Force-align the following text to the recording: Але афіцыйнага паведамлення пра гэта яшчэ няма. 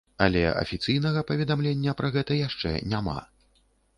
Але 0.25 0.39
афіцыйнага 0.61 1.21
паведамлення 1.31 1.95
пра 2.01 2.11
гэта 2.15 2.37
яшчэ 2.39 2.71
няма. 2.95 3.17